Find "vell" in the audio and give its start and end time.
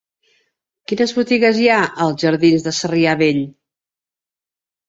3.21-3.45